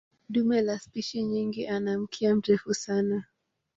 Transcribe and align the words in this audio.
Dume 0.29 0.61
la 0.61 0.79
spishi 0.79 1.23
nyingi 1.23 1.67
ana 1.67 1.97
mkia 1.99 2.35
mrefu 2.35 2.73
sana. 2.73 3.25